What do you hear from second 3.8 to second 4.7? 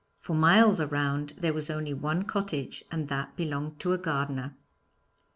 to a gardener.